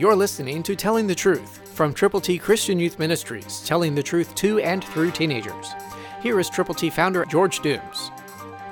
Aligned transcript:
You're 0.00 0.16
listening 0.16 0.62
to 0.62 0.74
Telling 0.74 1.06
the 1.06 1.14
Truth 1.14 1.74
from 1.74 1.92
Triple 1.92 2.22
T 2.22 2.38
Christian 2.38 2.78
Youth 2.78 2.98
Ministries, 2.98 3.62
telling 3.66 3.94
the 3.94 4.02
truth 4.02 4.34
to 4.36 4.58
and 4.60 4.82
through 4.82 5.10
teenagers. 5.10 5.74
Here 6.22 6.40
is 6.40 6.48
Triple 6.48 6.74
T 6.74 6.88
founder 6.88 7.26
George 7.26 7.60
Dooms. 7.60 8.10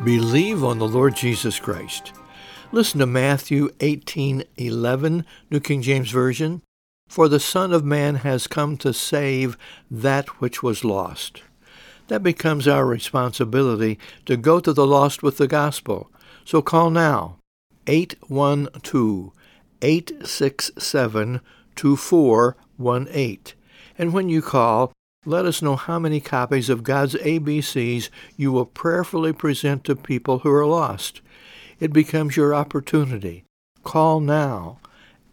Believe 0.02 0.64
on 0.64 0.78
the 0.78 0.88
Lord 0.88 1.14
Jesus 1.14 1.60
Christ. 1.60 2.14
Listen 2.72 2.98
to 3.00 3.04
Matthew 3.04 3.68
18:11, 3.80 5.26
New 5.50 5.60
King 5.60 5.82
James 5.82 6.10
Version. 6.10 6.62
For 7.10 7.28
the 7.28 7.40
Son 7.40 7.74
of 7.74 7.84
Man 7.84 8.14
has 8.14 8.46
come 8.46 8.78
to 8.78 8.94
save 8.94 9.58
that 9.90 10.40
which 10.40 10.62
was 10.62 10.82
lost. 10.82 11.42
That 12.06 12.22
becomes 12.22 12.66
our 12.66 12.86
responsibility 12.86 13.98
to 14.24 14.38
go 14.38 14.60
to 14.60 14.72
the 14.72 14.86
lost 14.86 15.22
with 15.22 15.36
the 15.36 15.46
gospel. 15.46 16.10
So 16.46 16.62
call 16.62 16.88
now 16.88 17.36
812 17.86 19.32
867 19.82 21.40
2418. 21.76 23.38
And 23.96 24.12
when 24.12 24.28
you 24.28 24.42
call, 24.42 24.92
let 25.24 25.44
us 25.44 25.60
know 25.60 25.76
how 25.76 25.98
many 25.98 26.20
copies 26.20 26.68
of 26.68 26.82
God's 26.82 27.14
ABCs 27.14 28.08
you 28.36 28.52
will 28.52 28.66
prayerfully 28.66 29.32
present 29.32 29.84
to 29.84 29.94
people 29.96 30.40
who 30.40 30.50
are 30.50 30.66
lost. 30.66 31.20
It 31.80 31.92
becomes 31.92 32.36
your 32.36 32.54
opportunity. 32.54 33.44
Call 33.84 34.20
now 34.20 34.78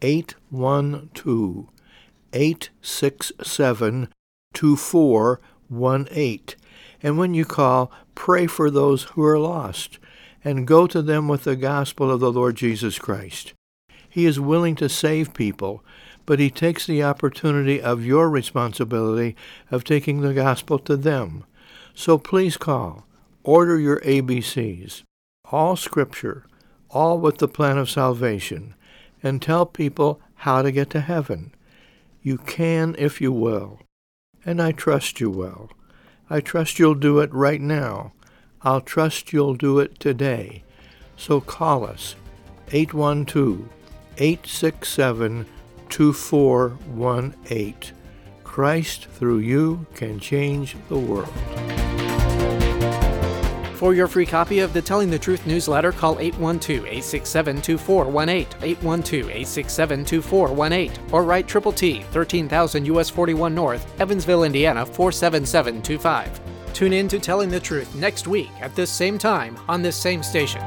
812 0.02 1.70
867 2.34 4.10
2418. 4.54 6.42
And 7.02 7.18
when 7.18 7.34
you 7.34 7.46
call, 7.46 7.92
pray 8.16 8.48
for 8.48 8.70
those 8.70 9.04
who 9.04 9.24
are 9.24 9.40
lost 9.40 9.98
and 10.44 10.68
go 10.68 10.86
to 10.88 11.02
them 11.02 11.28
with 11.28 11.44
the 11.46 11.56
gospel 11.56 12.12
of 12.12 12.20
the 12.20 12.32
Lord 12.32 12.56
Jesus 12.56 13.00
Christ. 13.00 13.55
He 14.16 14.26
is 14.26 14.40
willing 14.40 14.76
to 14.76 14.88
save 14.88 15.34
people, 15.34 15.84
but 16.26 16.40
he 16.40 16.50
takes 16.50 16.88
the 16.88 17.04
opportunity 17.04 17.82
of 17.82 18.06
your 18.06 18.30
responsibility 18.30 19.36
of 19.70 19.84
taking 19.84 20.22
the 20.22 20.34
gospel 20.34 20.80
to 20.80 20.96
them. 20.96 21.44
So 21.94 22.18
please 22.18 22.56
call, 22.56 23.06
order 23.44 23.78
your 23.78 24.00
ABCs, 24.00 25.04
all 25.52 25.76
scripture, 25.76 26.46
all 26.90 27.20
with 27.20 27.40
the 27.40 27.50
plan 27.50 27.78
of 27.78 27.90
salvation, 27.90 28.74
and 29.22 29.42
tell 29.42 29.66
people 29.66 30.22
how 30.36 30.62
to 30.62 30.72
get 30.72 30.90
to 30.92 31.02
heaven. 31.02 31.54
You 32.22 32.38
can 32.38 32.96
if 32.98 33.20
you 33.20 33.34
will, 33.34 33.82
and 34.46 34.62
I 34.62 34.72
trust 34.72 35.20
you 35.20 35.30
will. 35.30 35.72
I 36.30 36.40
trust 36.40 36.80
you'll 36.80 36.96
do 36.96 37.20
it 37.20 37.34
right 37.34 37.60
now. 37.60 38.14
I'll 38.62 38.80
trust 38.80 39.34
you'll 39.34 39.56
do 39.56 39.80
it 39.80 40.00
today. 40.00 40.64
So 41.18 41.42
call 41.42 41.84
us 41.84 42.16
812 42.72 43.68
867 44.18 45.46
2418. 45.90 47.76
Christ 48.44 49.06
through 49.08 49.40
you 49.40 49.86
can 49.96 50.20
change 50.20 50.76
the 50.88 50.98
world. 50.98 51.34
For 53.76 53.94
your 53.94 54.08
free 54.08 54.26
copy 54.26 54.60
of 54.60 54.72
the 54.72 54.82
Telling 54.82 55.10
the 55.10 55.20
Truth 55.20 55.46
newsletter, 55.46 55.92
call 55.92 56.18
812 56.18 56.86
867 56.86 57.62
2418, 57.62 58.64
812 58.64 59.24
867 59.26 60.06
2418, 60.06 61.12
or 61.12 61.24
write 61.24 61.48
Triple 61.48 61.74
T, 61.74 62.02
13000 62.12 62.86
US 62.86 63.10
41 63.10 63.54
North, 63.54 64.00
Evansville, 64.00 64.46
Indiana 64.46 64.86
47725. 64.86 66.40
Tune 66.74 66.94
in 66.94 67.08
to 67.10 67.20
Telling 67.20 67.50
the 67.50 67.60
Truth 67.60 67.94
next 67.96 68.28
week 68.28 68.50
at 68.62 68.74
this 68.76 68.90
same 68.90 69.18
time 69.18 69.58
on 69.68 69.82
this 69.82 69.98
same 69.98 70.24
station. 70.24 70.62